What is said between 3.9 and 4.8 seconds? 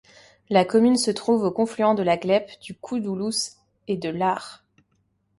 de l'Arre.